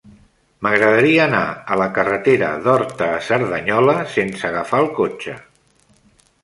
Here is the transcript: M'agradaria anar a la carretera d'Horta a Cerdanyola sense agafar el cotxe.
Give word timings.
M'agradaria 0.67 1.19
anar 1.25 1.41
a 1.75 1.77
la 1.81 1.87
carretera 1.97 2.49
d'Horta 2.65 3.11
a 3.19 3.21
Cerdanyola 3.29 3.97
sense 4.17 4.53
agafar 4.53 4.83
el 4.87 4.93
cotxe. 5.03 5.39